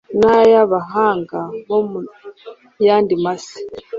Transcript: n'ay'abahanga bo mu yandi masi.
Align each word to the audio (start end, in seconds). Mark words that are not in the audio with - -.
n'ay'abahanga 0.19 1.39
bo 1.67 1.79
mu 1.89 1.99
yandi 2.85 3.13
masi. 3.23 3.59